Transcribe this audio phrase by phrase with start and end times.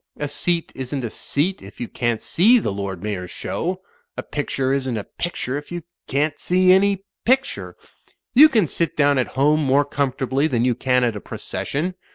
[0.17, 3.81] A seat isn't a seat if you can't see the Lord Mayor's Show.
[4.17, 7.75] A picture isn't a pictiu e if you can't see any picttwe.
[8.33, 11.93] You can sit down at home more comfortably than you can at a proces sion.